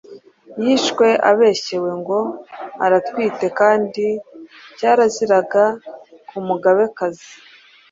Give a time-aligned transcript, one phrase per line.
[0.61, 2.19] yishwe abeshyewe ngo
[2.85, 4.05] aratwite kandi
[4.77, 5.63] cyaraziraga
[6.27, 7.29] ku Mugabekazi.